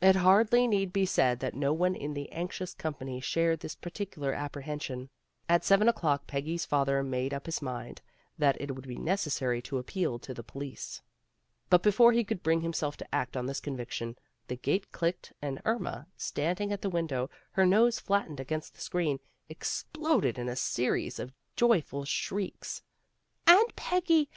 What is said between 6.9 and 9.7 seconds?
made up his mind that it would be necessary